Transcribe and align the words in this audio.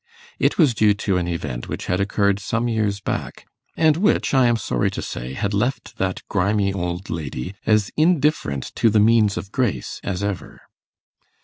It 0.39 0.57
was 0.57 0.73
due 0.73 0.95
to 0.95 1.17
an 1.17 1.27
event 1.27 1.69
which 1.69 1.85
had 1.85 1.99
occurred 1.99 2.39
some 2.39 2.67
years 2.67 2.99
back, 2.99 3.45
and 3.77 3.97
which, 3.97 4.33
I 4.33 4.47
am 4.47 4.57
sorry 4.57 4.89
to 4.89 5.01
say, 5.03 5.33
had 5.33 5.53
left 5.53 5.99
that 5.99 6.23
grimy 6.27 6.73
old 6.73 7.11
lady 7.11 7.53
as 7.67 7.91
indifferent 7.95 8.73
to 8.77 8.89
the 8.89 8.99
means 8.99 9.37
of 9.37 9.51
grace 9.51 9.99
as 10.03 10.23
ever. 10.23 10.59